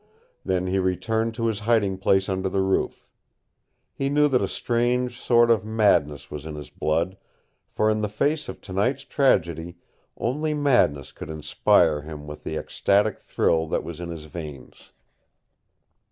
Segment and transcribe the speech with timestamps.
[0.43, 3.05] Then he returned to his hiding place under the roof.
[3.93, 7.17] He knew that a strange sort of madness was in his blood,
[7.69, 9.77] for in the face of tonight's tragedy
[10.17, 14.89] only madness could inspire him with the ecstatic thrill that was in his veins.